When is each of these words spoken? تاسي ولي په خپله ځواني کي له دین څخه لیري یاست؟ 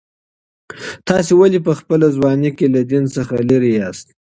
تاسي 1.07 1.33
ولي 1.39 1.59
په 1.67 1.71
خپله 1.79 2.05
ځواني 2.15 2.49
کي 2.57 2.65
له 2.75 2.81
دین 2.91 3.03
څخه 3.15 3.33
لیري 3.49 3.71
یاست؟ 3.79 4.07